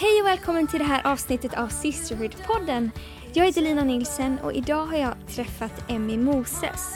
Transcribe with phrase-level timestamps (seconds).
[0.00, 2.90] Hej och välkommen till det här avsnittet av Sisterhood-podden.
[3.32, 6.94] Jag heter Lina Nilsen och idag har jag träffat Emmy Moses.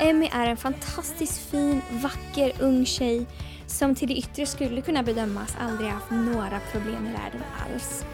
[0.00, 3.26] Emmy är en fantastiskt fin, vacker, ung tjej
[3.66, 8.04] som till det yttre skulle kunna bedömas aldrig haft några problem i världen alls.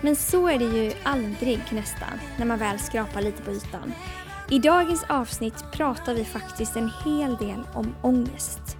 [0.00, 3.92] Men så är det ju aldrig nästan, när man väl skrapar lite på ytan.
[4.50, 8.78] I dagens avsnitt pratar vi faktiskt en hel del om ångest.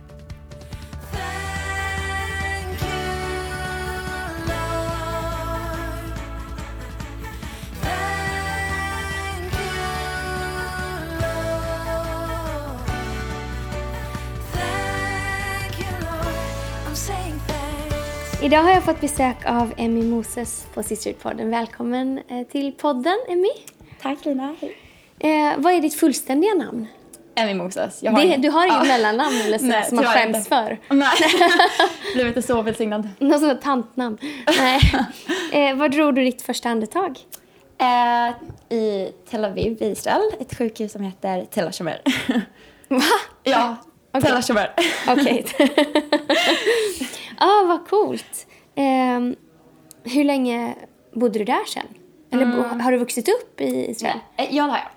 [18.49, 21.51] Idag har jag fått besök av Emmy Moses på Sisterhood-podden.
[21.51, 23.49] Välkommen eh, till podden, Emmy.
[24.03, 24.55] Tack Lina.
[25.19, 26.87] Eh, vad är ditt fullständiga namn?
[27.35, 28.03] Emmy Moses.
[28.03, 28.85] Jag Det, du har inget Ja.
[28.85, 30.49] mellannamn eller så, Nej, som man skäms inte.
[30.49, 30.79] för?
[30.95, 31.09] Nej,
[32.15, 33.09] blev inte så välsignad.
[33.19, 34.19] Något sånt tantnamn?
[34.59, 34.81] Nej.
[35.53, 37.19] Eh, var drog du ditt första andetag?
[37.79, 42.03] Eh, I Tel Aviv, i Israel, ett sjukhus som heter Tel Hashomer.
[42.89, 43.03] Va?
[43.45, 43.77] ja,
[44.13, 44.23] Okej.
[44.23, 44.75] Tel Hashomer.
[45.09, 45.47] Okej.
[47.39, 48.47] ah, vad coolt.
[48.75, 49.21] Eh,
[50.13, 50.75] hur länge
[51.13, 51.87] bodde du där sen?
[52.31, 54.19] Eller bo- har du vuxit upp i Israel?
[54.37, 54.89] Eh, Ja, det har jag.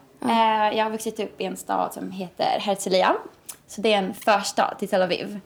[0.71, 3.15] Eh, jag har vuxit upp i en stad som heter Herzliya.
[3.67, 5.39] Så det är en förstad till Tel Aviv.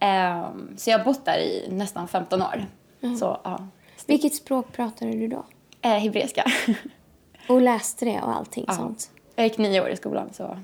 [0.00, 2.66] Eh, så jag har bott där i nästan 15 år.
[3.18, 3.66] Så, ja.
[4.06, 5.44] Vilket språk pratade du då?
[5.82, 6.44] Eh, hebreiska.
[7.48, 8.74] Och läste det och allting Ja.
[8.74, 9.10] sånt?
[9.36, 10.58] jag gick nio år i skolan så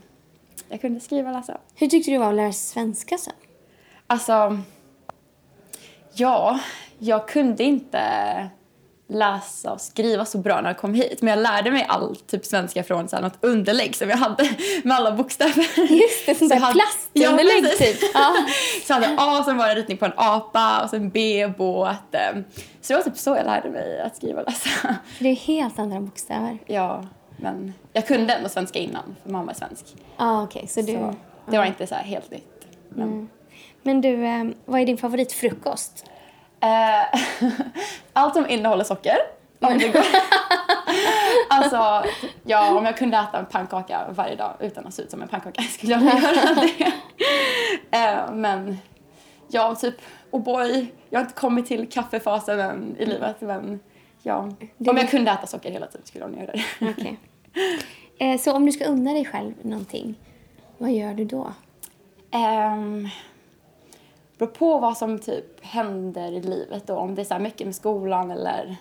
[0.68, 1.58] jag kunde skriva och läsa.
[1.74, 3.32] Hur tyckte du det var att lära sig svenska sen?
[4.06, 4.58] Alltså,
[6.14, 6.60] ja,
[6.98, 8.02] jag kunde inte
[9.08, 11.22] läsa och skriva så bra när jag kom hit.
[11.22, 14.48] Men jag lärde mig all typ svenska från så här, något underlägg som jag hade
[14.84, 15.92] med alla bokstäver.
[15.92, 17.96] Just det, sånt Så där plastunderlägg Ja, typ.
[18.14, 18.34] Ja.
[18.86, 22.14] Så jag hade A som var en ritning på en apa och sen B, båt.
[22.14, 22.40] eh.
[22.80, 24.68] Så det var typ så jag lärde mig att skriva och läsa.
[24.68, 26.58] För det är helt andra bokstäver.
[26.66, 29.84] Ja, men jag kunde ändå svenska innan för mamma är svensk.
[29.96, 30.66] Ja, ah, okej.
[30.68, 30.92] så du...
[30.92, 31.14] Så
[31.50, 32.66] det var inte så helt nytt.
[32.88, 33.28] Men,
[33.82, 36.04] Men du, eh, vad är din favoritfrukost?
[36.60, 37.20] Eh,
[38.12, 39.16] allt som innehåller socker.
[39.60, 40.04] Om det går.
[41.48, 42.10] alltså,
[42.44, 45.28] ja, om jag kunde äta en pannkaka varje dag utan att se ut som en
[45.28, 46.92] pannkaka skulle jag göra det.
[47.90, 48.78] Eh, men,
[49.48, 49.94] ja, typ
[50.30, 50.86] O'boy.
[51.10, 53.80] Jag har inte kommit till kaffefasen än i livet, men
[54.22, 54.36] ja.
[54.78, 57.16] Om jag kunde äta socker hela tiden skulle jag nog göra det.
[58.18, 60.14] Eh, så om du ska unna dig själv någonting,
[60.78, 61.52] vad gör du då?
[62.32, 63.08] Um,
[64.38, 66.96] beror på vad som typ händer i livet då.
[66.96, 68.76] Om det är så här mycket med skolan eller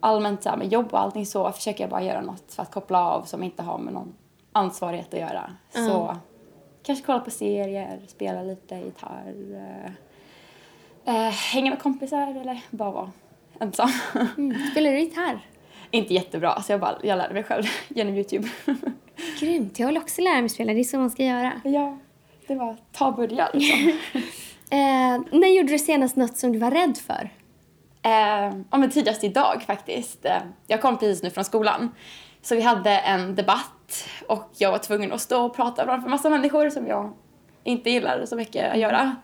[0.00, 3.10] allmänt så med jobb och allting så försöker jag bara göra något för att koppla
[3.10, 4.14] av som inte har med någon
[4.52, 5.50] ansvarighet att göra.
[5.70, 6.16] Så
[6.82, 9.34] kanske kolla på serier, spela lite gitarr,
[11.04, 13.10] eh, eh, hänga med kompisar eller bara vara
[13.60, 13.90] ensam.
[14.38, 14.70] Mm.
[14.70, 15.40] Spelar du gitarr?
[15.90, 18.48] inte jättebra, så jag, bara, jag lärde mig själv genom Youtube.
[19.40, 21.60] Grymt, jag vill också lära mig spela, det är så man ska göra.
[21.64, 21.98] ja,
[22.46, 23.92] det var ta börja liksom.
[24.70, 27.30] Eh, när gjorde du senast något som du var rädd för?
[28.02, 30.24] Eh, ja, men tidigast idag faktiskt.
[30.24, 30.36] Eh,
[30.66, 31.94] jag kom precis nu från skolan.
[32.42, 36.30] Så vi hade en debatt och jag var tvungen att stå och prata framför massa
[36.30, 37.12] människor som jag
[37.64, 39.16] inte gillar så mycket att göra.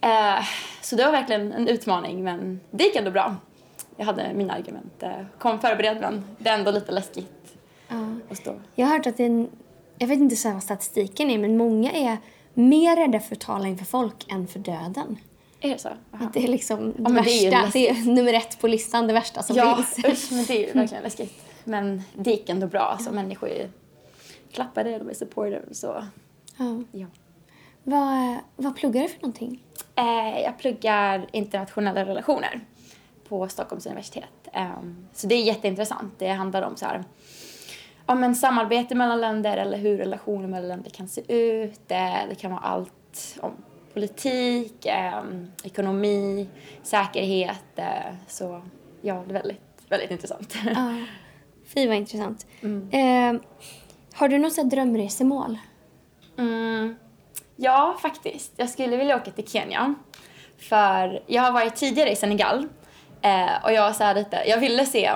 [0.00, 0.44] Eh,
[0.80, 3.36] så det var verkligen en utmaning men det gick ändå bra.
[3.96, 7.56] Jag hade mina argument, eh, kom förberedd men det är ändå lite läskigt
[7.88, 7.96] Ja.
[8.30, 8.54] att stå.
[8.74, 9.48] Jag har hört att det är en,
[9.98, 12.16] jag vet inte så vad statistiken är, men många är
[12.54, 15.18] mer rädda för att tala inför folk än för döden.
[15.60, 15.88] Är det så?
[15.88, 16.24] Aha.
[16.26, 19.06] Att det är liksom det men det är värsta, det är, nummer ett på listan,
[19.06, 20.04] det värsta som Ja, finns.
[20.24, 21.42] usch, men det är ju verkligen läskigt.
[21.64, 22.80] Men det gick ändå bra.
[22.80, 23.70] Alltså, människor är
[24.52, 25.62] klappade, de är supportive.
[25.72, 26.04] Så
[26.56, 26.82] Ja.
[26.92, 27.06] ja.
[27.82, 29.62] Vad, vad pluggar du för någonting?
[29.96, 32.60] Eh, jag pluggar internationella relationer
[33.28, 34.48] på Stockholms universitet.
[34.52, 36.12] Ehm, så det är jätteintressant.
[36.18, 37.04] Det handlar om så här,
[38.10, 41.90] ja, men samarbete mellan länder eller hur relationer mellan länder kan se ut.
[41.90, 43.52] Eh, det kan vara allt om
[43.94, 46.48] politik, ehm, ekonomi,
[46.82, 47.78] säkerhet.
[47.78, 48.62] Eh, så
[49.00, 50.54] ja, det är väldigt, väldigt intressant.
[50.74, 50.94] Ja.
[51.74, 52.46] Fy vad intressant.
[52.62, 52.90] Mm.
[52.90, 53.40] Eh,
[54.14, 55.58] har du något drömresemål?
[56.38, 56.96] Mm,
[57.56, 58.52] ja, faktiskt.
[58.56, 59.94] Jag skulle vilja åka till Kenya.
[60.58, 62.68] För jag har varit tidigare i Senegal.
[63.22, 65.12] Eh, och jag så här lite, jag ville se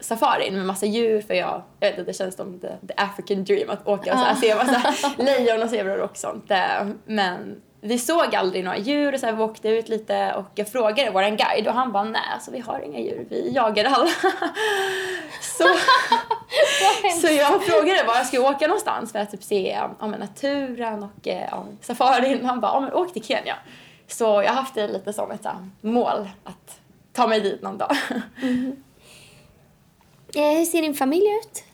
[0.00, 3.44] safarin med massa djur för jag, jag vet inte, det känns som the, the African
[3.44, 6.50] dream att åka och så här, se massa lejon och zebror och sånt.
[6.50, 10.50] Eh, men vi såg aldrig några djur och så här, vi åkte ut lite och
[10.54, 13.84] jag frågade vår guide och han bara nej, alltså, vi har inga djur, vi jagar
[13.84, 14.10] alla.
[15.40, 15.64] så,
[17.20, 21.28] så jag frågade var jag skulle åka någonstans för att typ se ja, naturen och
[21.28, 22.44] eh, ja, safarin.
[22.44, 23.56] Han bara, ja, men åk till Kenya.
[24.06, 26.80] Så jag har haft det lite som ett så här, mål att
[27.12, 27.90] ta mig dit någon dag.
[27.90, 28.72] Eh,
[30.34, 31.64] hur ser din familj ut?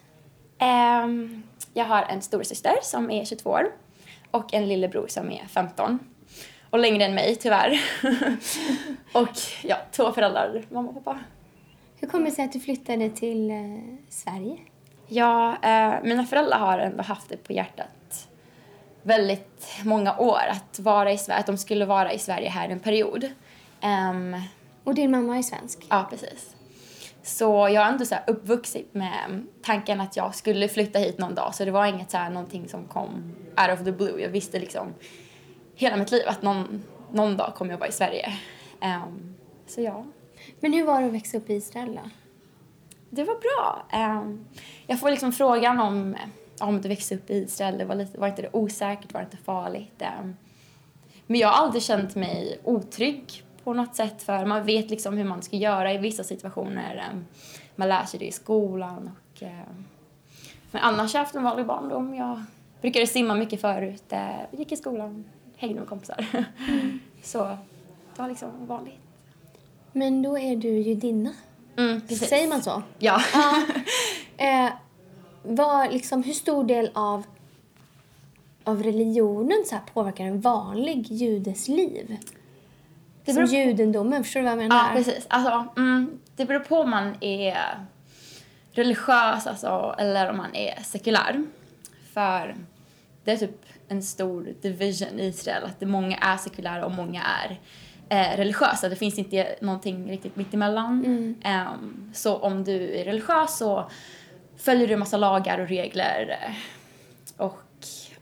[0.58, 1.43] Ehm,
[1.75, 3.67] jag har en storasyster som är 22 år
[4.31, 5.99] och en lillebror som är 15.
[6.70, 7.81] Och längre än mig tyvärr.
[9.12, 9.29] och
[9.62, 11.20] ja, två föräldrar, mamma och pappa.
[12.00, 13.56] Hur kommer det sig att du flyttade till eh,
[14.08, 14.58] Sverige?
[15.08, 18.29] Ja, eh, mina föräldrar har ändå haft det på hjärtat
[19.03, 22.81] väldigt många år att vara i Sverige, att de skulle vara i Sverige här en
[22.81, 23.31] period.
[23.81, 24.37] Ehm,
[24.85, 25.87] Och din mamma är svensk?
[25.88, 26.56] ja, precis.
[27.26, 31.34] Så jag har ändå så här uppvuxit med tanken att jag skulle flytta hit någon
[31.34, 31.55] dag.
[31.55, 34.20] Så det var inget så här någonting som kom out of the blue.
[34.20, 34.94] Jag visste liksom
[35.75, 36.82] hela mitt liv att någon,
[37.12, 38.32] någon dag kommer jag vara i Sverige.
[38.81, 39.34] Ehm,
[39.67, 40.05] så ja.
[40.61, 42.11] Men hur var det att växa upp i Israel då?
[43.11, 43.87] Det var bra.
[43.90, 44.44] Ehm,
[44.87, 46.17] jag får liksom frågan om
[46.61, 49.25] om du växte upp i Israel, det var, lite, var inte det osäkert, var det
[49.25, 50.02] inte farligt?
[50.02, 50.37] Ehm,
[51.26, 55.24] men jag har aldrig känt mig otrygg på något sätt för man vet liksom hur
[55.24, 56.96] man ska göra i vissa situationer.
[57.10, 57.24] Ehm,
[57.76, 59.84] Man lär sig det i skolan och ehm,
[60.70, 62.14] men annars har jag haft en vanlig barndom.
[62.14, 62.42] Jag
[62.80, 65.24] brukade simma mycket förut, eh, gick i skolan,
[65.56, 66.26] hängde med kompisar.
[67.22, 67.44] Så
[68.14, 69.00] det var liksom vanligt.
[69.92, 71.32] Men då är du judinna.
[71.76, 72.28] Mm, precis.
[72.28, 72.82] Säger man så?
[72.98, 73.20] Ja.
[73.34, 73.66] Ja.
[74.66, 74.72] eh,
[75.42, 77.22] vad, liksom, hur stor del av,
[78.64, 82.16] av religionen så här, påverkar en vanlig judes liv?
[83.26, 84.76] Det Som beror på- judendomen, förstår du vad jag menar?
[84.76, 85.26] Ja, precis.
[85.28, 87.58] Alltså, mm, det beror på om man är
[88.73, 91.44] religiös alltså, eller om man är sekulär.
[92.14, 92.56] För
[93.25, 97.61] det är typ en stor division i Israel, att många är sekulära och många är
[98.08, 98.88] eh, religiösa.
[98.88, 101.05] Det finns inte någonting riktigt mittemellan.
[101.43, 103.90] Ehm, så om du är religiös så
[104.56, 106.38] följer du en massa lagar och regler.
[107.37, 107.58] Och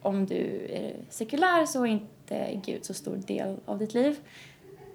[0.02, 4.16] om du är sekulär så är inte Gud så stor del av ditt liv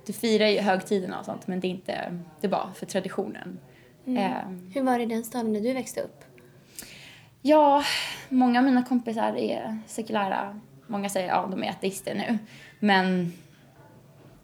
[0.10, 3.60] du firar ju högtiderna och sånt men det är inte, det är bara för traditionen.
[4.06, 6.24] Ehm, Hur var det i den staden där du växte upp?
[7.42, 7.84] ja,
[8.30, 10.60] många av mina kompisar är sekulära.
[10.88, 12.38] Många säger att ja, de är ateister nu.
[12.80, 13.34] Men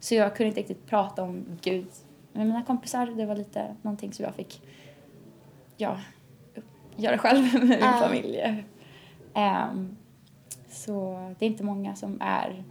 [0.00, 1.86] så jag kunde inte riktigt prata om Gud
[2.32, 3.06] med mina kompisar.
[3.06, 4.62] Det var lite någonting som jag fick
[5.76, 6.00] ja,
[6.96, 7.92] göra själv med min Ja.
[8.02, 8.64] familj.
[9.34, 9.96] Ehm,
[10.68, 12.64] så det är inte många som är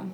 [0.00, 0.12] um,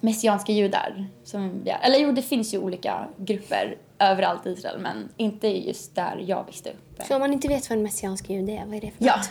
[0.00, 1.06] messianska judar.
[1.24, 6.24] Som, eller jo, det finns ju olika grupper överallt i Israel men inte just där
[6.26, 7.02] jag växte upp.
[7.08, 9.16] Så om man inte vet vad en messiansk jude är, vad är det för Ja,
[9.16, 9.30] något?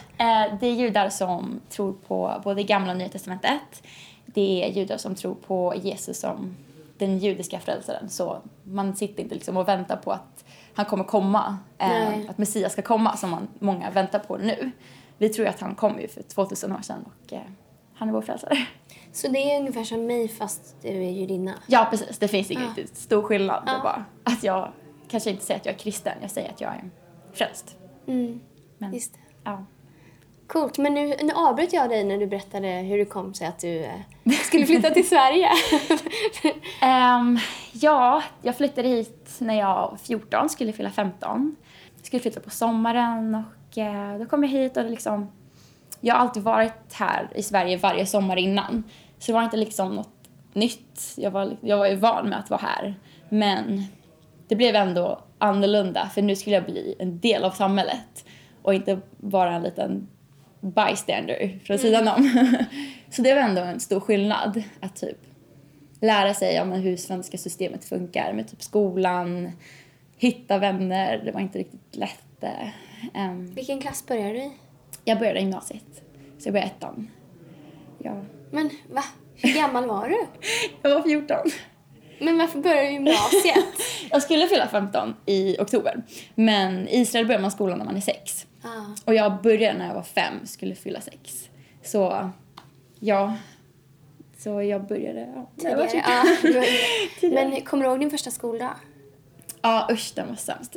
[0.51, 3.83] eh, det är judar som tror på både gamla och nya testamentet.
[4.25, 6.55] Det är judar som tror på Jesus som
[6.97, 8.09] den judiska frälsaren.
[8.09, 12.73] Så man sitter inte liksom och väntar på att han kommer komma, eh, att Messias
[12.73, 14.71] ska komma som man, många väntar på nu.
[15.17, 17.39] Vi tror ju att han kom ju för 2000 år sedan och eh,
[17.97, 18.57] han är vår frälsare.
[19.11, 21.53] Så det är ungefär som mig fast du är judinna?
[21.67, 22.17] Ja, precis.
[22.17, 22.69] Det finns ingen Ja.
[22.69, 23.63] riktigt stor skillnad.
[23.65, 23.83] Det är Ja.
[23.83, 24.71] bara att jag
[25.07, 26.89] kanske inte säger att jag är kristen, jag säger att jag är
[27.33, 27.75] frälst.
[28.07, 28.39] Mm,
[28.77, 29.19] Men, just det.
[29.43, 29.65] Ja.
[30.47, 33.59] Coolt, men nu, nu avbröt jag dig när du berättade hur det kom sig att
[33.59, 33.91] du eh,
[34.45, 35.49] skulle flytta till Sverige.
[36.81, 37.39] Ehm,
[37.73, 41.55] ja, jag flyttade hit när jag var 14, skulle fylla 15.
[41.97, 43.35] Jag skulle flytta på sommaren
[43.71, 45.31] och eh, då kom jag hit och det liksom...
[46.01, 48.83] Jag har alltid varit här i Sverige varje sommar innan.
[49.19, 51.13] Så det var inte liksom något nytt.
[51.17, 52.95] Jag var, jag var ju van med att vara här.
[53.29, 53.83] Men
[54.47, 58.25] det blev ändå annorlunda för nu skulle jag bli en del av samhället
[58.61, 60.07] och inte bara en liten
[60.61, 62.47] bystander från sidan om.
[63.09, 65.17] Så det var ändå en stor skillnad att typ
[66.01, 69.51] lära sig om hur svenska systemet funkar med typ skolan,
[70.17, 71.21] hitta vänner.
[71.25, 72.43] Det var inte riktigt lätt.
[73.13, 73.53] ehm.
[73.53, 74.51] Vilken klass började du i?
[75.07, 76.03] Jag började gymnasiet,
[76.39, 77.11] så jag började ettan.
[77.97, 78.21] Ja.
[78.51, 79.03] Men va?
[79.35, 80.17] Hur gammal var du?
[80.81, 81.37] Jag var 14.
[82.19, 83.65] Men varför började du gymnasiet?
[84.11, 86.03] Jag skulle fylla 15 i oktober,
[86.35, 88.47] men i Israel börjar man skolan när man är sex.
[88.63, 88.67] ah.
[89.05, 91.49] Och jag började när jag var fem, skulle fylla sex.
[91.83, 92.29] Så,
[92.99, 93.35] ja.
[94.37, 95.49] Så jag började, ja.
[95.57, 95.89] Tidigare.
[95.89, 96.01] 14.
[96.05, 96.23] Ja.
[97.19, 97.49] Tidigare.
[97.49, 98.73] Men kommer du ihåg din första skoldag?
[99.61, 100.75] Ja, usch, den var sämst.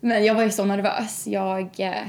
[0.00, 1.26] Men jag var ju så nervös.
[1.26, 2.08] Jag, eh,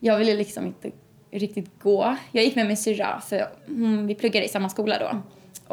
[0.00, 0.90] jag ville liksom inte
[1.30, 2.16] riktigt gå.
[2.32, 5.22] Jag gick med min syrra, för hon, vi pluggade i samma skola då.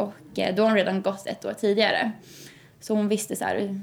[0.02, 2.12] Och eh, då har hon redan gått ett år tidigare.
[2.80, 3.82] Så hon visste så här,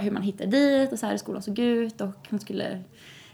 [0.00, 2.82] hur man hittade dit och så här hur skolan såg ut och hon skulle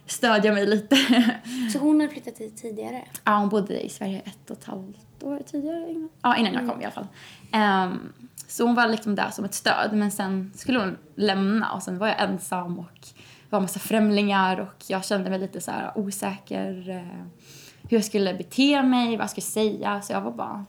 [0.06, 0.96] stödja mig lite.
[1.72, 3.04] Så hon hade flyttat hit tidigare?
[3.24, 5.90] Ja, hon bodde i Sverige ett och ett halvt år tidigare.
[5.90, 7.06] Innan, ja, innan jag kom i alla fall.
[7.52, 8.12] Ehm,
[8.48, 9.90] så hon var liksom där som ett stöd.
[9.92, 13.08] Men sen skulle hon lämna och sen var jag ensam och
[13.52, 16.90] var en massa främlingar och jag kände mig lite så här osäker.
[16.90, 17.26] eh,
[17.82, 20.02] hur jag skulle bete mig, vad jag skulle säga.
[20.02, 20.64] Så jag var bara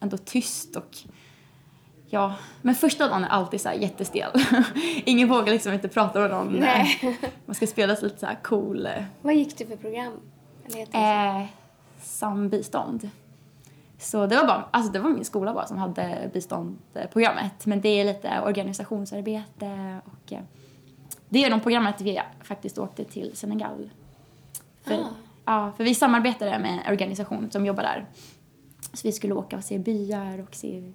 [0.00, 0.96] ändå tyst och
[2.06, 4.30] ja, men första dagen är alltid så här jättestel.
[5.04, 6.52] Ingen vågar liksom inte prata med någon.
[6.52, 7.18] Nej.
[7.46, 8.88] Man ska spela lite så här cool.
[9.22, 10.20] Vad gick du för program?
[10.66, 11.40] Eller?
[11.40, 11.46] Eh,
[12.02, 13.10] sambistånd.
[13.98, 17.66] Så det var, bara, alltså det var min skola bara som hade biståndprogrammet.
[17.66, 20.40] Men det är lite organisationsarbete och eh,
[21.34, 23.90] det är de programmet vi faktiskt åkte till Senegal.
[24.82, 25.06] För, Ah.
[25.44, 28.06] ja, för vi samarbetade med en organisation som jobbar där.
[28.92, 30.92] Så vi skulle åka och se byar och se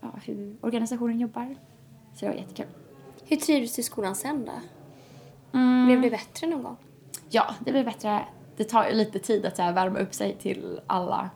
[0.00, 1.56] ja, hur organisationen jobbar.
[2.14, 2.66] Så det var jättekul.
[3.24, 4.52] Hur trivdes du i skolan sen då?
[5.58, 5.86] Mm.
[5.86, 6.76] Blev det bättre någon gång?
[7.30, 8.24] Ja, det blir bättre.
[8.56, 11.30] Det tar ju lite tid att här, värma upp sig till alla.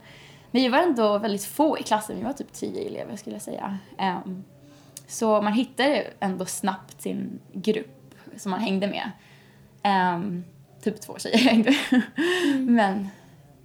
[0.51, 2.17] Men vi var ändå väldigt få i klassen.
[2.17, 3.79] Vi var typ tio elever skulle jag säga.
[3.99, 4.45] Ehm,
[5.07, 8.02] så man hittade ändå snabbt sin grupp
[8.37, 9.11] som man hängde med.
[9.83, 10.45] Ehm,
[10.83, 11.75] typ två tjejer hängde.
[12.59, 13.09] Men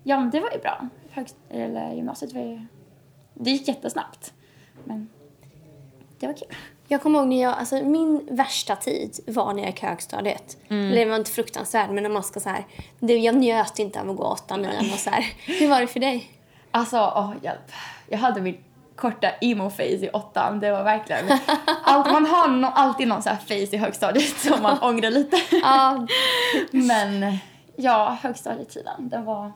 [0.04, 0.88] ja, men det var ju bra.
[1.12, 2.66] Högst, eller gymnasiet var ju...
[3.34, 4.34] Det gick jättesnabbt.
[4.84, 5.10] Men
[6.20, 6.48] det var kul.
[6.88, 10.58] Jag kommer ihåg när jag, alltså min värsta tid var när jag gick högstadiet.
[10.70, 12.66] Eller det var inte fruktansvärd men när man ska så här,
[13.00, 15.26] det, jag njöt inte av att gå åttan, nian och så här.
[15.46, 16.32] Hur var det för dig?
[16.72, 17.72] Alltså, åh hjälp.
[18.08, 18.58] Jag hade min
[18.98, 20.60] korta emo-face i åttan.
[20.60, 21.26] Det var verkligen...
[21.84, 25.38] Allt, man har no, alltid någon så här face i högstadiet som man ångrar lite.
[25.62, 26.08] Ja,
[26.72, 27.38] Men
[27.76, 29.52] ja, högstadietiden, den var...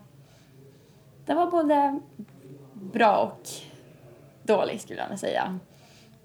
[1.26, 2.00] Den var både
[2.74, 3.50] bra och
[4.44, 5.60] dålig skulle jag vilja säga.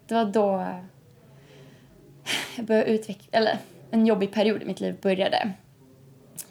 [0.06, 0.66] Det var då
[2.56, 3.38] jag började utveckla...
[3.38, 3.58] Eller
[3.90, 5.52] en jobbig period i mitt liv började.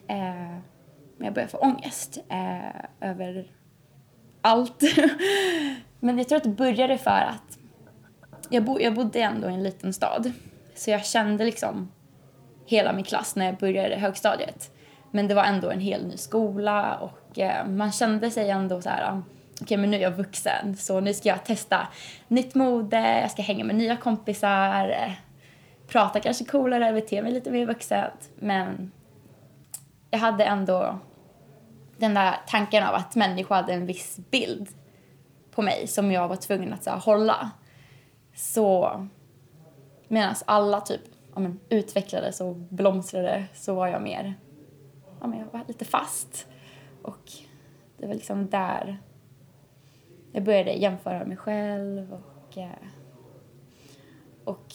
[0.08, 0.58] Eh,
[1.18, 3.52] men jag började få ångest eh, över
[4.42, 4.84] allt.
[6.00, 7.58] Men jag tror att det började för att
[8.50, 10.32] jag, bo, jag bodde ändå i en liten stad.
[10.76, 11.92] Så jag kände liksom
[12.66, 14.72] hela min klass när jag började högstadiet.
[15.12, 18.90] Men det var ändå en hel ny skola och eh, man kände sig ändå så
[18.90, 19.22] här, ah,
[19.62, 21.88] okej men nu är jag vuxen så nu ska jag testa
[22.28, 25.12] nytt mode, jag ska hänga med nya kompisar, eh,
[25.88, 28.30] prata kanske coolare, bete mig lite mer vuxet.
[28.36, 28.92] Men
[30.12, 31.00] jag hade ändå
[31.98, 34.68] den där tanken av att människor hade en viss bild
[35.56, 37.52] på mig som jag var tvungen att så här, hålla.
[38.36, 39.02] Så
[40.08, 41.02] medan alla typ
[41.34, 44.34] ja, men, utvecklades och blomstrade så var jag mer,
[45.22, 46.48] ja, men jag var lite fast.
[47.02, 47.32] Och
[47.98, 49.00] det var liksom där
[50.36, 52.70] jag började jämföra mig själv och, eh,
[54.44, 54.74] och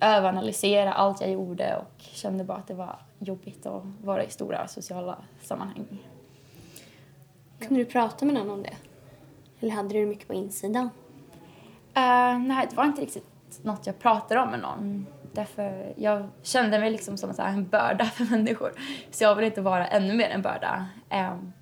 [0.00, 4.68] överanalysera allt jag gjorde och kände bara att det var jobbigt att vara i stora
[4.68, 5.98] sociala sammanhang.
[7.58, 8.76] kunde du prata med någon om det?
[9.62, 10.90] Eller hade du det mycket på insidan?
[11.94, 13.26] Eh, nej, det var inte riktigt
[13.62, 15.06] något jag pratade om med någon.
[15.32, 18.72] Därför jag kände mig liksom som en börda för människor.
[19.10, 20.86] Så jag ville inte vara ännu mer en börda.
[21.10, 21.52] Um,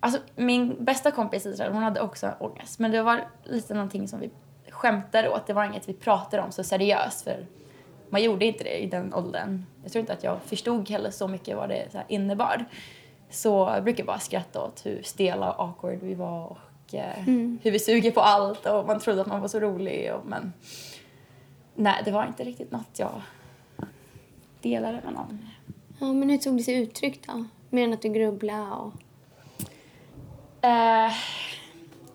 [0.00, 2.78] alltså, min bästa kompis Israel, hon hade också ångest.
[2.78, 4.30] Men det var lite någonting som vi
[4.70, 5.46] skämtade åt.
[5.46, 7.24] Det var inget vi pratade om så seriöst.
[7.24, 7.46] För
[8.08, 9.66] man gjorde inte det i den åldern.
[9.82, 12.64] Jag tror inte att jag förstod heller så mycket vad det så innebar.
[13.30, 17.22] Så jag brukar bara skratta åt hur stela och awkward vi var och eh,
[17.62, 20.14] hur vi suger på allt och man trodde att man var så rolig.
[20.14, 20.52] Och, men
[21.74, 23.22] nej, det var inte riktigt något jag
[24.60, 25.48] delade med någon.
[26.00, 27.44] Ja, men hur tog det sig uttryck då?
[27.70, 28.92] Mer än att du grubblade och...
[30.64, 31.12] Eh,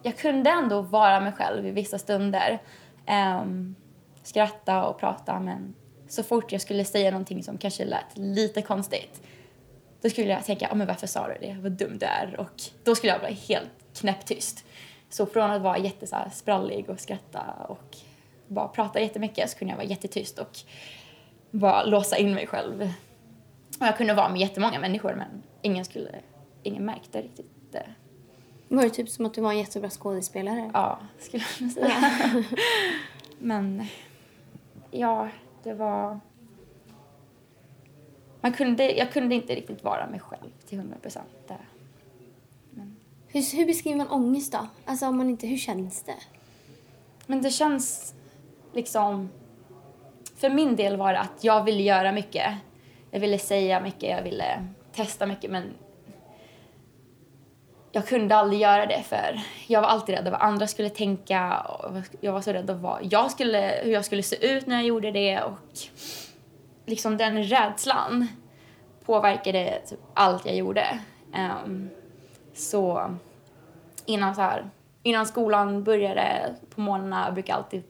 [0.04, 2.62] jag kunde ändå vara mig själv i vissa stunder.
[3.06, 3.76] Ehm,
[4.24, 5.74] skratta och prata men
[6.08, 9.22] så fort jag skulle säga någonting som kanske lät lite konstigt
[10.02, 11.58] då skulle jag tänka, men varför sa du det?
[11.62, 12.40] Vad dum du är.
[12.40, 14.66] Och då skulle jag bli helt knäpptyst.
[15.10, 17.98] Så från att vara jätte så här, sprallig och skratta och
[18.48, 20.58] bara prata jättemycket så kunde jag vara jättetyst och
[21.52, 22.82] bara låsa in mig själv.
[23.80, 26.10] Och jag kunde vara med jättemånga människor men ingen skulle,
[26.64, 27.86] ingen märkte riktigt det.
[28.68, 30.72] Var det typ som att du var en jättebra skådespelare?
[30.74, 32.44] Ja, skulle jag säga.
[33.40, 33.86] Men
[34.92, 35.30] ja,
[35.64, 36.20] det var...
[38.42, 41.52] Man kunde, jag kunde inte riktigt vara mig själv till hundra procent.
[43.28, 44.68] Hur, hur beskriver man ångest då?
[44.86, 46.16] Alltså om man inte, hur känns det?
[47.26, 48.14] Men det känns
[48.74, 49.30] liksom...
[50.36, 52.54] För min del var det att jag ville göra mycket.
[53.12, 55.74] Jag ville säga mycket, jag ville testa mycket men
[57.92, 61.98] jag kunde aldrig göra det för jag var alltid rädd vad andra skulle tänka och
[62.22, 65.12] jag var så rädd vad jag skulle, hur jag skulle se ut när jag gjorde
[65.12, 65.54] det och
[66.86, 68.28] liksom den rädslan
[69.06, 71.00] påverkade typ allt jag gjorde.
[71.66, 71.90] Um,
[72.54, 73.16] så
[74.06, 74.70] innan så här,
[75.04, 77.84] innan skolan började på morgnarna brukade jag alltid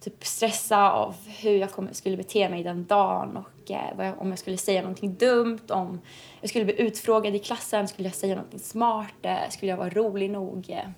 [0.00, 4.20] typ stressa av hur jag kom, skulle bete mig den dagen och eh, vad jag,
[4.20, 6.00] om jag skulle säga någonting dumt, om
[6.40, 9.90] jag skulle bli utfrågad i klassen, skulle jag säga någonting smart, eh, skulle jag vara
[9.90, 10.70] rolig nog?
[10.70, 10.88] Eh.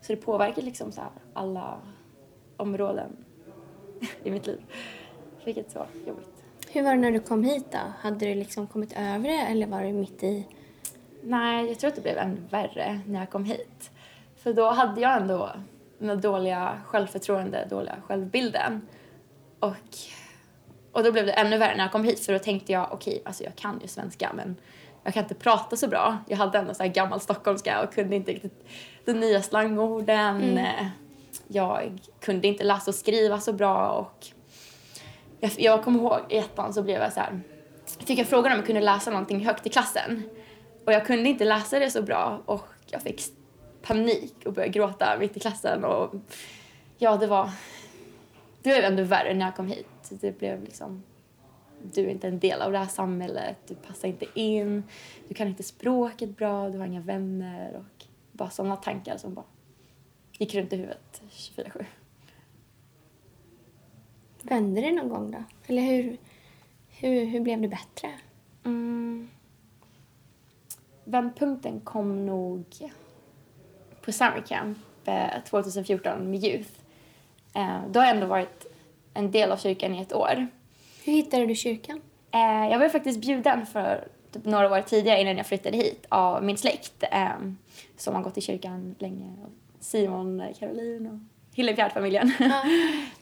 [0.00, 1.78] Så det påverkar liksom så här alla,
[2.56, 3.16] områden
[4.24, 4.60] i mitt liv.
[5.44, 6.37] Vilket var jobbigt.
[6.70, 7.78] Hur var det när du kom hit då?
[8.00, 10.46] Hade du liksom kommit över det eller var du mitt i?
[11.22, 13.90] Nej, jag tror att det blev ännu värre när jag kom hit.
[14.36, 15.50] För då hade jag ändå
[15.98, 18.88] den dåliga självförtroende, dåliga självbilden.
[19.60, 19.74] Och,
[20.92, 23.12] och då blev det ännu värre när jag kom hit för då tänkte jag okej,
[23.12, 24.56] okay, alltså jag kan ju svenska men
[25.02, 26.18] jag kan inte prata så bra.
[26.28, 28.64] Jag hade ändå så här gammal stockholmska och kunde inte riktigt
[29.04, 30.42] de nya slangorden.
[30.42, 30.86] Mm.
[31.48, 34.26] Jag kunde inte läsa och skriva så bra och
[35.40, 37.40] jag, jag kommer ihåg i ettan så blev jag så här,
[37.98, 40.22] fick jag frågan om jag kunde läsa någonting högt i klassen
[40.84, 43.22] och jag kunde inte läsa det så bra och jag fick
[43.82, 46.14] panik och började gråta mitt i klassen och
[46.98, 47.50] ja, det var
[48.62, 49.86] det blev ändå värre när jag kom hit.
[50.10, 51.02] Det blev liksom
[51.82, 54.82] du är inte en del av det här samhället, du passar inte in,
[55.28, 59.44] du kan inte språket bra, du har inga vänner och bara sådana tankar som bara
[60.38, 61.84] gick runt i huvudet 24-7.
[64.48, 65.38] Vände det någon gång då?
[65.66, 66.16] Eller hur,
[66.88, 68.10] hur, hur blev det bättre?
[68.64, 69.28] Mm.
[71.04, 72.64] Vändpunkten kom nog
[74.04, 74.78] på Summer Camp
[75.50, 76.70] 2014 med Youth.
[77.54, 78.66] Eh, då har jag ändå varit
[79.14, 80.46] en del av kyrkan i ett år.
[81.04, 82.00] Hur hittade du kyrkan?
[82.30, 86.44] Eh, jag var faktiskt bjuden för typ några år tidigare innan jag flyttade hit av
[86.44, 87.28] min släkt eh,
[87.96, 89.36] som har gått i kyrkan länge.
[89.80, 91.18] Simon, Caroline och
[91.58, 92.32] Hillefjärd-familjen.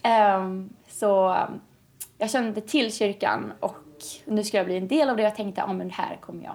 [0.03, 0.71] Mm.
[0.89, 1.37] så
[2.19, 3.77] jag kände till kyrkan och
[4.25, 5.23] nu ska jag bli en del av det.
[5.23, 6.55] Jag tänkte att ah, här kommer jag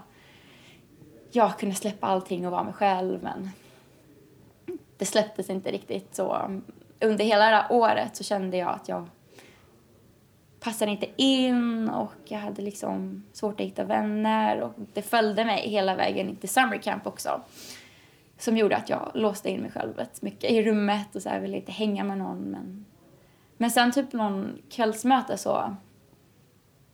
[1.31, 3.49] jag kunna släppa allting och vara mig själv men
[4.97, 6.51] det släpptes inte riktigt så
[6.99, 9.09] under hela det här året så kände jag att jag
[10.59, 15.69] passade inte in och jag hade liksom svårt att hitta vänner och det följde mig
[15.69, 17.41] hela vägen in till summer camp också.
[18.41, 21.39] Som gjorde att jag låste in mig själv rätt mycket i rummet och så här
[21.39, 22.85] ville inte hänga med någon men
[23.57, 25.75] men sen typ någon kvällsmöte så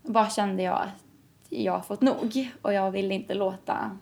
[0.02, 1.04] bara kände jag att
[1.50, 3.98] jag har fått nog och jag ville inte låta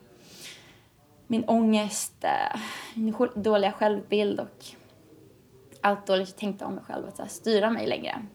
[1.27, 2.61] min ångest, eh,
[2.95, 4.65] min dåliga självbild och
[5.81, 8.25] allt dåligt jag tänkte om mig själv att så här, styra mig längre.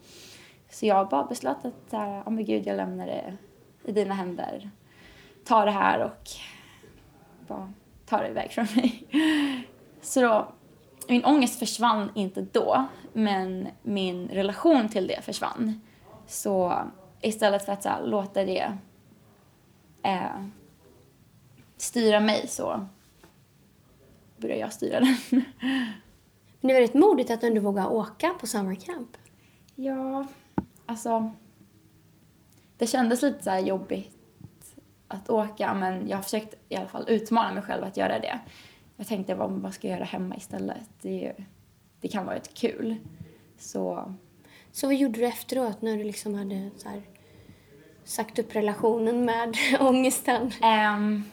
[0.70, 3.36] Så jag bara beslöt att så här, oh gud, jag lämnar det
[3.84, 4.70] i dina händer.
[5.44, 6.28] Ta det här och
[7.48, 7.72] bara
[8.10, 9.06] ta det iväg från mig.
[10.00, 10.52] Så då,
[11.08, 15.80] min ångest försvann inte då, men min relation till det försvann.
[16.26, 16.82] Så
[17.20, 18.78] istället för att här, låta det
[20.02, 20.44] eh,
[21.76, 22.86] styra mig så
[24.36, 25.16] börjar jag styra den.
[26.60, 29.16] Men det är väldigt modigt att du ändå vågar åka på summer camp.
[29.74, 30.26] Ja,
[30.86, 31.30] alltså
[32.78, 34.19] det kändes lite så jobbigt
[35.10, 38.40] att åka men jag har försökt i alla fall utmana mig själv att göra det.
[38.96, 40.88] Jag tänkte vad, vad ska jag göra hemma istället?
[41.02, 41.32] Det,
[42.00, 42.96] det kan vara ett kul.
[43.58, 44.14] Så...
[44.72, 47.02] Så vad gjorde du efteråt när du liksom hade så här,
[48.04, 50.52] sagt upp relationen med ångesten?
[50.62, 51.24] Um,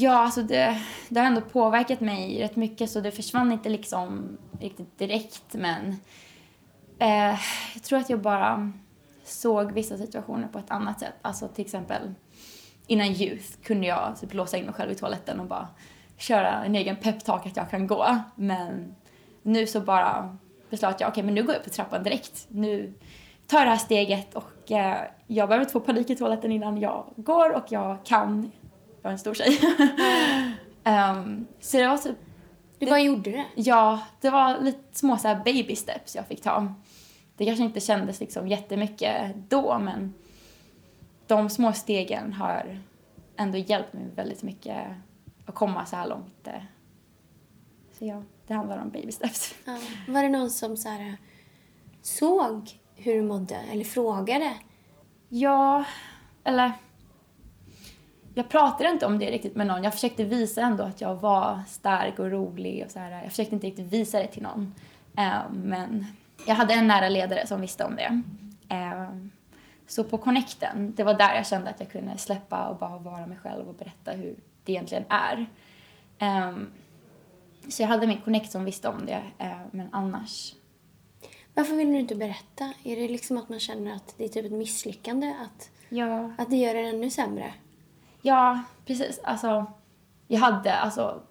[0.00, 4.38] Ja, alltså det, det har ändå påverkat mig rätt mycket så det försvann inte liksom
[4.60, 5.96] riktigt direkt men
[6.98, 7.38] eh,
[7.74, 8.72] jag tror att jag bara
[9.30, 11.14] såg vissa situationer på ett annat sätt.
[11.22, 12.14] Alltså till exempel
[12.86, 15.68] innan youth kunde jag typ låsa in mig själv i toaletten och bara
[16.16, 18.18] köra en egen peptalk att jag kan gå.
[18.34, 18.94] Men
[19.42, 20.36] nu så bara
[20.70, 22.46] beslöt jag, okej okay, men nu går jag på trappan direkt.
[22.48, 22.94] Nu
[23.46, 26.80] tar jag det här steget och eh, jag behöver inte få panik i toaletten innan
[26.80, 28.50] jag går och jag kan
[29.02, 29.60] var en stor tjej.
[30.84, 32.16] um, så det var typ...
[32.78, 33.44] Du bara gjorde det?
[33.54, 36.74] Ja, det var lite små så här baby steps jag fick ta.
[37.40, 40.14] Det kanske inte kändes liksom jättemycket då, men
[41.26, 42.78] de små stegen har
[43.36, 44.76] ändå hjälpt mig väldigt mycket
[45.46, 46.48] att komma så här långt.
[47.92, 49.54] Så ja, det handlar om baby steps.
[49.64, 49.78] Ja.
[50.08, 51.16] Var det någon som så här,
[52.02, 54.54] såg hur du mådde eller frågade?
[55.28, 55.84] Ja,
[56.44, 56.72] eller
[58.34, 59.84] jag pratade inte om det riktigt med någon.
[59.84, 63.22] Jag försökte visa ändå att jag var stark och rolig och så här.
[63.22, 64.74] Jag försökte inte riktigt visa det till någon.
[65.18, 66.06] Uh, men
[66.46, 68.22] jag hade en nära ledare som visste om det.
[68.74, 69.30] Uh,
[69.86, 73.26] så på connecten, det var där jag kände att jag kunde släppa och bara vara
[73.26, 75.46] mig själv och berätta hur det egentligen är.
[76.48, 76.70] Um,
[77.68, 80.54] så jag hade min connect som visste om det, uh, men annars...
[81.54, 82.72] Varför vill du inte berätta?
[82.84, 85.34] Är det liksom att man känner att det är typ ett misslyckande?
[85.40, 86.32] Att, ja.
[86.38, 87.54] att det gör det ännu sämre?
[88.22, 89.20] Ja, precis.
[89.24, 89.66] Alltså,
[90.28, 91.22] jag hade alltså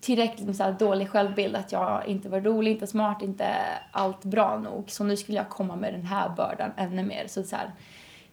[0.00, 3.54] tillräckligt med så dålig självbild att jag inte var rolig, inte smart, inte
[3.90, 4.90] allt bra nog.
[4.90, 7.26] Så nu skulle jag komma med den här bördan ännu mer.
[7.26, 7.70] Så, så här,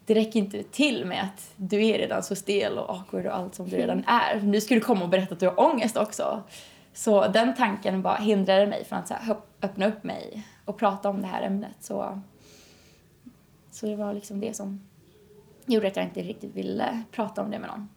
[0.05, 3.55] det räcker inte till med att du är redan så stel och awkward och allt
[3.55, 4.41] som du redan är.
[4.41, 6.43] Nu ska du komma och berätta att du har ångest också.
[6.93, 11.09] Så den tanken bara hindrade mig från att så här, öppna upp mig och prata
[11.09, 11.75] om det här ämnet.
[11.79, 12.21] Så,
[13.71, 14.87] så det var liksom det som
[15.65, 17.89] gjorde att jag inte riktigt ville prata om det med någon.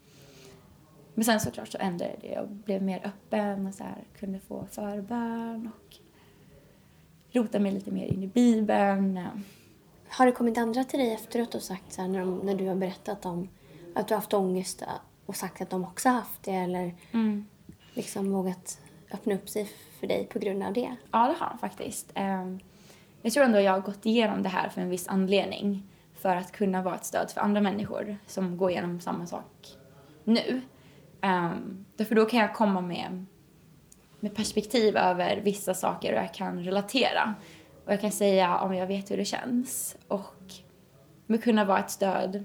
[1.19, 2.27] Men sen såklart så ändrade det.
[2.27, 5.97] Jag blev mer öppen och så här, kunde få förbön och
[7.33, 9.21] rota mig lite mer in i Bibeln.
[10.09, 12.69] Har det kommit andra till dig efteråt och sagt så här, när, de, när du
[12.69, 13.49] har berättat om
[13.95, 14.83] att du har haft ångest
[15.27, 16.95] och sagt att de också har haft det eller
[17.95, 19.69] liksom vågat öppna upp sig
[20.01, 20.97] för dig på grund av det?
[21.13, 22.11] Ja, det har han faktiskt.
[22.15, 22.61] Ehm,
[23.23, 25.83] Jag tror ändå jag har gått igenom det här för en viss anledning.
[26.15, 29.77] För att kunna vara ett stöd för andra människor som går igenom samma sak
[30.25, 30.61] nu.
[31.27, 33.27] Um, därför då kan jag komma med,
[34.21, 37.35] med perspektiv över vissa saker och jag kan relatera.
[37.85, 39.97] Och jag kan säga om jag vet hur det känns.
[40.09, 40.53] Och
[41.27, 42.45] med kunna vara ett stöd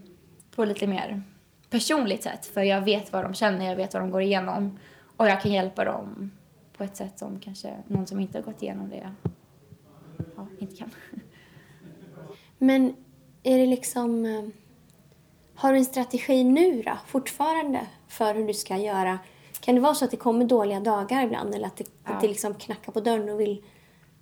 [0.56, 1.24] på lite mer
[1.70, 2.46] personligt sätt.
[2.46, 4.80] För jag vet vad de känner, jag vet vad de går igenom.
[5.18, 6.32] Och jag kan hjälpa dem
[6.78, 9.14] på ett sätt som kanske någon som inte har gått igenom det
[10.36, 10.90] ja, inte kan.
[12.58, 12.96] Men
[13.44, 14.26] är det liksom...
[14.26, 14.61] Eh,
[15.62, 19.20] eh, Har du en strategi nu då, fortfarande, för hur du ska göra?
[19.60, 22.12] Kan det vara så att det kommer dåliga dagar ibland eller att det, Ja.
[22.14, 23.64] att det liksom knackar på dörren och vill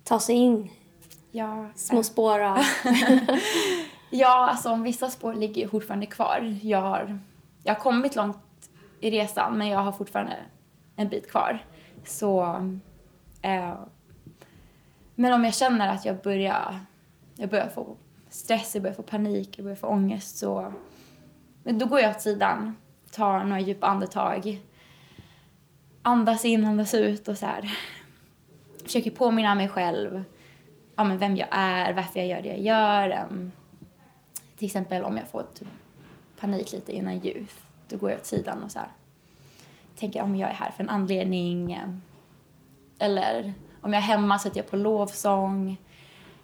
[0.04, 0.70] ta sig in
[1.32, 2.58] Ja, små spår av...
[4.10, 6.56] ja alltså vissa spår ligger fortfarande kvar.
[6.62, 7.18] Jag har,
[7.62, 10.36] jag har kommit långt i resan men jag har fortfarande
[10.96, 11.64] en bit kvar.
[12.04, 12.42] Så...
[13.42, 13.74] Eh,
[15.14, 16.80] men om jag känner att jag börjar,
[17.36, 17.96] jag börjar få
[18.30, 20.72] stress, jag börjar få panik, jag börjar få ångest så...
[21.62, 22.76] Men då går jag åt sidan,
[23.10, 24.60] tar några djupa andetag,
[26.02, 27.78] andas in, andas ut och så här.
[28.82, 30.24] Försöker påminna mig själv
[31.00, 33.26] ja, men vem jag är, varför jag gör det jag gör.
[33.30, 33.52] Um,
[34.56, 35.68] till exempel om jag får typ
[36.40, 38.88] panik lite innan ljus, då går jag åt sidan och så här,
[39.96, 41.80] tänker om jag är här för en anledning.
[42.98, 45.76] Eller om jag är hemma sätter jag på lovsång,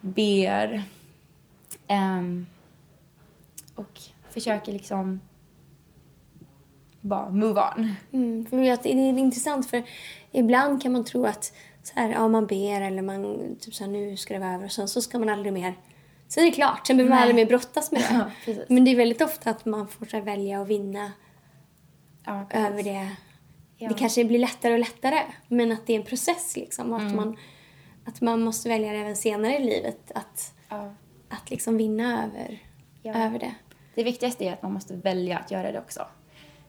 [0.00, 0.82] ber.
[1.88, 2.46] Um,
[3.74, 4.00] och
[4.40, 5.20] försöker liksom
[7.00, 7.92] bara move on.
[8.12, 9.82] Mm, för att det är intressant för
[10.32, 13.90] ibland kan man tro att så här, ja, man ber eller man typ så här,
[13.90, 15.74] nu ska det vara över och sen så ska man aldrig mer.
[16.28, 18.00] Sen är det klart, sen behöver man aldrig mer brottas med
[18.46, 18.52] det.
[18.52, 18.54] Ja.
[18.68, 21.12] Men det är väldigt ofta att man får här, välja och vinna
[22.24, 23.08] Ja, över det.
[23.76, 23.88] Ja.
[23.88, 26.92] Det kanske blir lättare och lättare, men att det är en process liksom.
[26.92, 27.16] Att, Mm.
[27.16, 27.36] man,
[28.04, 30.12] att man måste välja det även senare i livet.
[30.14, 30.94] Att, Ja.
[31.28, 32.58] att liksom vinna över,
[33.26, 33.54] över det.
[33.96, 36.06] Det viktigaste är att man måste välja att göra det också.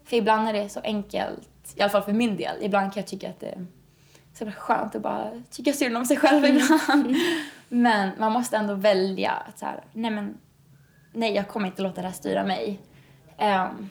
[0.03, 3.07] För ibland är det så enkelt, i alla fall för min del, ibland kan jag
[3.07, 3.65] tycka att det är
[4.33, 7.15] så skönt att bara tycka synd om sig själv ibland.
[7.69, 10.37] Men man måste ändå välja att så här, nej men,
[11.11, 12.79] nej jag kommer inte låta det här styra mig.
[13.39, 13.89] Um,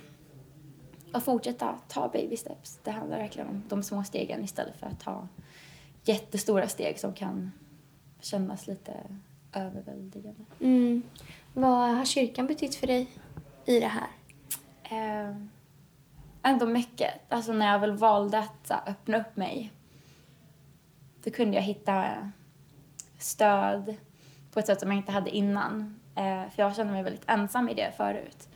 [1.14, 2.78] och fortsätta ta baby steps.
[2.84, 5.28] Det handlar verkligen om de små stegen istället för att ta
[6.04, 7.52] jättestora steg som kan
[8.20, 8.92] kännas lite
[9.52, 10.44] överväldigande.
[10.60, 11.02] Mm.
[11.52, 13.08] Vad har kyrkan betytt för dig
[13.66, 14.08] i det här?
[14.82, 15.36] Eh,
[16.42, 17.14] ändå mycket.
[17.28, 19.72] Alltså när jag väl valde att här, öppna upp mig
[21.24, 22.04] då kunde jag hitta
[23.18, 23.96] stöd
[24.52, 26.00] på ett sätt som jag inte hade innan.
[26.14, 28.48] Eh, för jag kände mig väldigt ensam i det förut.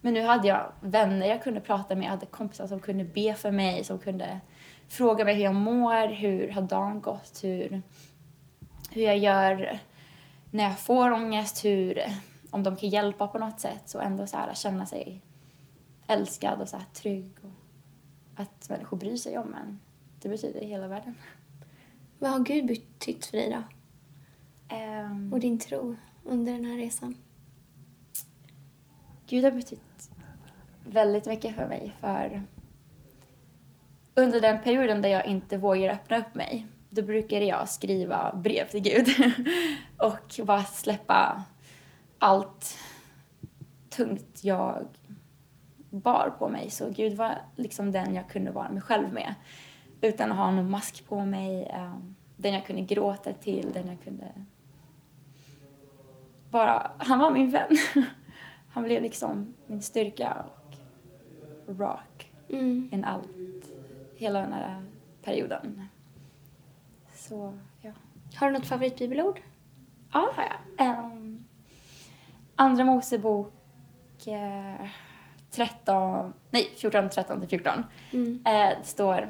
[0.00, 3.34] Men nu hade jag vänner jag kunde prata med, jag hade kompisar som kunde be
[3.34, 4.40] för mig, som kunde
[4.88, 7.82] fråga mig hur jag mår, hur har dagen gått, hur,
[8.90, 9.78] hur jag gör
[10.50, 12.02] när jag får ångest, hur,
[12.56, 13.82] om de kan hjälpa på något sätt.
[13.86, 15.22] Så ändå så här, känna sig
[16.06, 17.32] älskad och så här, trygg.
[17.42, 19.80] Och att människor bryr sig om en.
[20.20, 21.14] Det betyder hela världen.
[22.18, 23.62] Vad har Gud betytt för dig då?
[24.74, 27.16] Ehm, Och din tro under den här resan?
[29.26, 30.10] Gud har betytt
[30.84, 31.96] väldigt mycket för mig.
[32.00, 32.42] För
[34.14, 38.68] under den perioden där jag inte vågar öppna upp mig, då brukade jag skriva brev
[38.68, 39.08] till Gud
[39.98, 41.44] och bara släppa
[42.18, 42.78] allt
[43.88, 44.86] tungt jag
[45.90, 46.70] bar på mig.
[46.70, 49.34] Så Gud var liksom den jag kunde vara mig själv med
[50.00, 51.64] utan att ha någon mask på mig.
[51.66, 54.32] ehm, Den jag kunde gråta till, den jag kunde
[56.50, 56.90] bara...
[56.98, 57.76] Han var min vän.
[58.70, 60.44] Han blev liksom min styrka
[61.66, 62.88] och rock Mm.
[62.92, 63.28] in allt,
[64.16, 64.82] hela den här
[65.22, 65.88] perioden.
[67.14, 67.92] Så, ja.
[68.36, 69.40] Har du något favoritbibelord?
[70.12, 70.44] Ja, har
[70.78, 71.04] jag.
[71.04, 71.35] Um,
[72.56, 73.52] andra Mosebok
[74.26, 74.86] eh,
[75.50, 77.84] 13, nej 14, 13 till 14.
[78.12, 78.42] Mm.
[78.46, 79.28] Eh, det står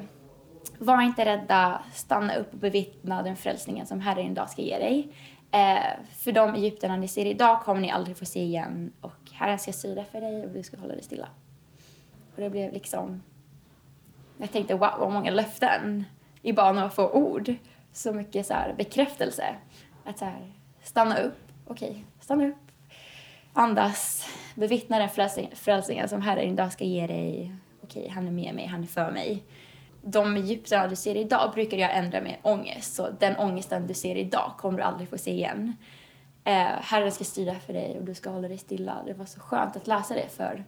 [0.77, 5.13] Var inte rädda, stanna upp och bevittna den frälsningen som Herren idag ska ge dig.
[5.51, 9.59] Eh, för de Egypterna ni ser idag kommer ni aldrig få se igen och Herren
[9.59, 11.29] ska styra för dig och du ska hålla dig stilla.
[12.35, 13.23] Och det blev liksom...
[14.37, 16.05] Jag tänkte wow vad många löften
[16.41, 17.55] i bara några få ord
[17.91, 19.55] så mycket så här bekräftelse.
[20.03, 21.37] Att så här, stanna upp,
[21.67, 22.66] okej, stanna upp.
[23.59, 27.55] Andas, bevittna den frälsning- frälsningen som Herren idag ska ge dig.
[27.83, 29.43] Okej, han är med mig, han är för mig.
[30.01, 32.95] De Egyptierna du ser idag brukar jag ändra med ångest.
[32.95, 35.73] Så den ångesten du ser idag kommer du aldrig få se igen.
[36.43, 39.03] Eh, Herren ska styra för dig och du ska hålla dig stilla.
[39.05, 40.63] Det var så skönt att läsa det för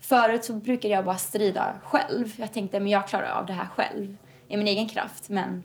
[0.00, 2.34] Förut så brukade jag bara strida själv.
[2.36, 4.16] Jag tänkte men jag klarar av det här själv
[4.48, 5.28] i min egen kraft.
[5.28, 5.64] Men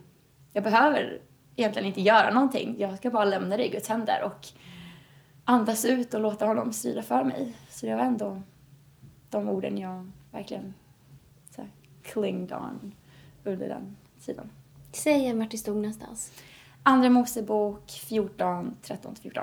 [0.52, 1.20] jag behöver
[1.56, 2.76] egentligen inte göra någonting.
[2.78, 4.46] Jag ska bara lämna det i Guds händer och
[5.44, 7.56] andas ut och låta honom strida för mig.
[7.70, 8.42] Så det var ändå
[9.30, 10.74] de orden jag verkligen
[11.50, 11.70] så här,
[12.02, 12.94] clinged on
[13.44, 14.50] under den tiden.
[14.92, 16.32] Säg vart det stod någonstans.
[16.82, 19.42] Andra Mosebok 14, 13-14.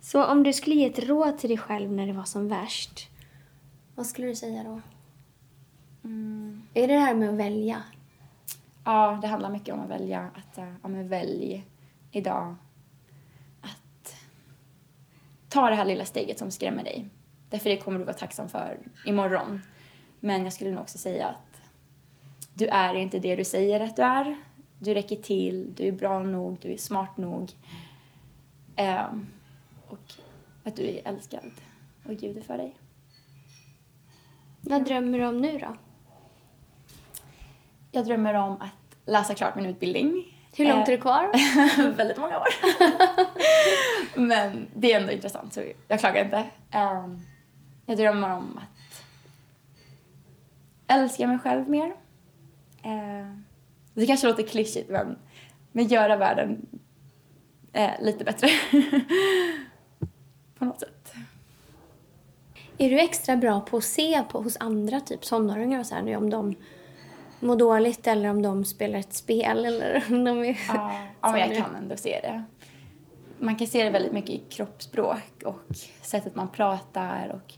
[0.00, 3.08] Så om du skulle ge ett råd till dig själv när det var som värst,
[3.94, 4.80] Vad skulle du säga då?
[6.04, 6.62] Mm.
[6.74, 7.82] Är det det här med att välja?
[8.84, 10.30] Ja, det handlar mycket om att välja.
[10.34, 11.66] Att, äh, ja, men välj
[12.10, 12.56] idag
[15.52, 17.08] ta det här lilla steget som skrämmer dig.
[17.48, 19.62] Därför det kommer du vara tacksam för imorgon.
[20.20, 21.62] Men jag skulle nog också säga att
[22.54, 24.36] du är inte det du säger att du är.
[24.78, 27.52] Du räcker till, du är bra nog, du är smart nog.
[28.76, 29.26] Ehm,
[29.88, 30.12] och
[30.64, 31.50] att du är älskad
[32.04, 32.76] och Gud är för dig.
[34.60, 35.76] Vad drömmer du om nu då?
[37.90, 40.31] Jag drömmer om att läsa klart min utbildning.
[40.56, 41.30] Hur långt Eh, är det kvar?
[41.96, 42.48] väldigt många år.
[44.20, 46.44] Men det är ändå intressant så jag klagar inte.
[46.70, 47.20] Ehm,
[47.86, 49.04] jag drömmer om att
[50.86, 51.94] älska mig själv mer.
[52.82, 53.44] Ehm,
[53.94, 55.18] det kanske låter klyschigt men,
[55.72, 56.66] men göra världen
[57.72, 58.48] eh, lite bättre.
[60.58, 61.14] På något sätt.
[62.78, 66.02] Är du extra bra på att se på hos andra, typ tonåringar och så här,
[66.02, 66.54] nu, om de
[67.42, 70.60] mår dåligt eller om de spelar ett spel eller om de är...
[70.68, 72.44] Ja, ja jag kan ändå se det.
[73.38, 77.54] Man kan se det väldigt mycket i kroppsspråk och sättet man pratar och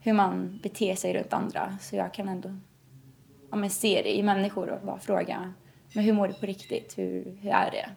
[0.00, 1.78] hur man beter sig runt andra.
[1.80, 2.56] Så jag kan ändå
[3.50, 5.52] ja, men se det i människor och bara fråga
[5.94, 6.98] men hur mår du på riktigt?
[6.98, 7.90] Hur, hur är det?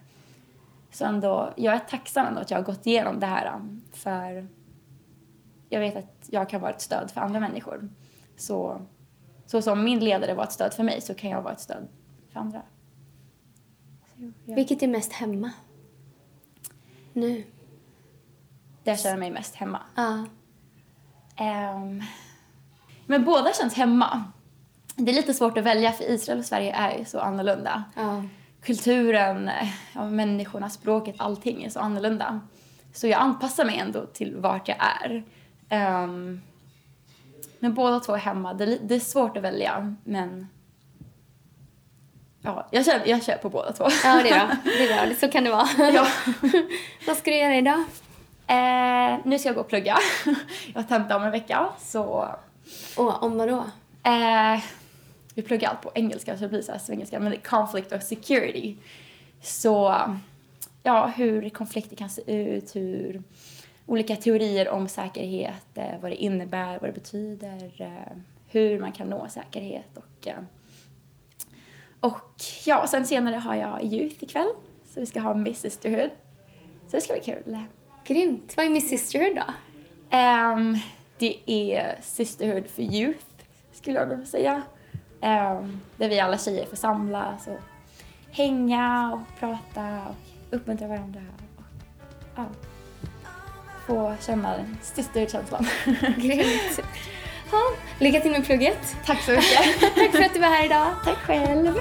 [0.91, 4.47] Så ändå, jag är tacksam ändå att jag har gått igenom det här um, för
[5.69, 7.89] jag vet att jag kan vara ett stöd för andra människor.
[8.37, 8.81] Så,
[9.51, 11.87] så som min ledare var ett stöd för mig så kan jag vara ett stöd
[12.33, 12.61] för andra.
[14.05, 14.55] Så, ja.
[14.55, 15.51] Vilket är mest hemma?
[17.13, 17.43] Nu?
[18.83, 19.79] där jag känner mig mest hemma.
[19.95, 20.25] Ja.
[21.35, 22.03] Ehm,
[23.05, 24.23] men båda känns hemma.
[24.95, 27.83] Det är lite svårt att välja för Israel och Sverige är ju så annorlunda.
[27.95, 28.23] ja.
[28.61, 29.51] Kulturen,
[29.95, 32.39] ja, människorna, språket, allting är så annorlunda.
[32.93, 35.23] Så jag anpassar mig ändå till vart jag är.
[35.69, 36.41] Ehm,
[37.61, 38.53] men båda två är hemma.
[38.53, 40.47] Det, det är svårt att välja, men...
[42.41, 43.87] Ja, jag kör, jag kör på båda två.
[44.03, 44.57] Ja, det är bra.
[44.63, 45.15] Det är bra.
[45.15, 45.67] Så kan det vara.
[45.77, 46.07] ja.
[47.07, 47.83] Vad ska du göra idag?
[48.47, 49.97] Eh, nu ska jag gå och plugga.
[50.73, 52.27] Jag har tenta om en vecka, så
[52.97, 53.65] Och om vad då?
[54.03, 54.63] Eh,
[55.35, 57.91] vi pluggar allt på engelska så det blir så här svengelska, men det är conflict
[57.91, 58.75] och security.
[59.41, 60.01] Så
[60.83, 63.23] ja, hur konflikter kan se ut, hur
[63.91, 69.07] olika teorier om säkerhet, eh, vad det innebär, vad det betyder, eh, hur man kan
[69.07, 70.37] nå säkerhet och eh,
[71.99, 74.47] och ja, sen senare har jag Youth ikväll,
[74.85, 76.09] så vi ska ha Miss Sisterhood.
[76.87, 77.57] Så det ska bli kul.
[78.05, 78.53] Grymt.
[78.57, 79.53] Vad är Miss Sisterhood då?
[80.09, 80.77] Ehm,
[81.17, 83.25] det är Sisterhood for Youth,
[83.71, 84.61] skulle jag nog säga.
[85.21, 87.59] Ehm, där vi alla tjejer får samlas och
[88.31, 91.21] hänga och prata och uppmuntra varandra.
[91.57, 91.63] Och,
[92.35, 92.45] ja,
[93.91, 95.67] få känna den sisterhood-känslan.
[96.17, 96.79] Grymt.
[97.51, 97.61] Ja,
[97.99, 98.95] lycka till med plugget.
[99.05, 99.79] Tack så mycket.
[99.95, 100.87] Tack för att du var här idag.
[101.05, 101.79] Tack själv.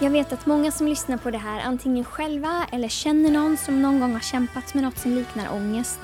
[0.00, 3.82] Jag vet att många som lyssnar på det här antingen själva eller känner någon som
[3.82, 6.00] någon gång har kämpat med något som liknar ångest.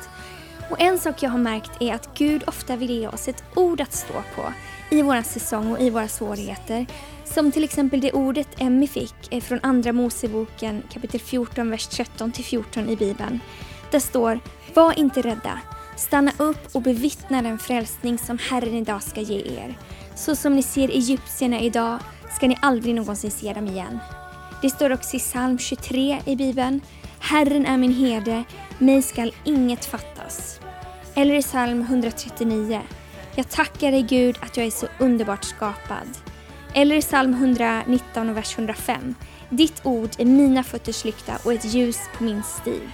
[0.71, 3.81] Och en sak jag har märkt är att Gud ofta vill ge oss ett ord
[3.81, 4.53] att stå på
[4.91, 6.87] i vår säsong och i våra svårigheter.
[7.35, 12.91] Som till exempel det ordet Emmy fick är från Andra Moseboken kapitel 14, vers 13-14
[12.91, 13.41] i Bibeln.
[13.91, 14.41] Där står
[14.75, 15.61] Var inte rädda.
[15.97, 19.79] Stanna upp och bevittna den frälsning som Herren idag ska ge er.
[20.15, 21.99] Så som ni ser egyptierna idag
[22.37, 23.99] ska ni aldrig någonsin se dem igen.
[24.63, 26.81] Det står också i psalm 23 i Bibeln.
[27.19, 28.45] Herren är min herde,
[28.79, 30.61] mig skall inget fattas.
[31.15, 32.81] Eller i psalm 139.
[33.35, 36.28] Jag tackar dig Gud att jag är så underbart skapad.
[36.75, 39.15] Eller i psalm 119 och vers 105.
[39.51, 42.91] Ditt ord är mina fötters lykta och ett ljus på min stig.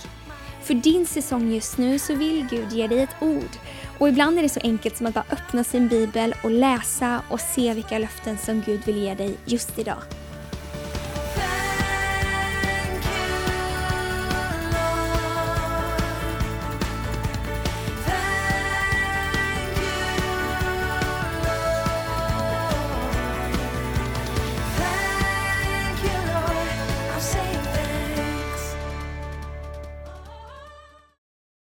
[0.62, 3.50] För din säsong just nu så vill Gud ge dig ett ord.
[3.98, 7.40] Och ibland är det så enkelt som att bara öppna sin bibel och läsa och
[7.40, 10.02] se vilka löften som Gud vill ge dig just idag.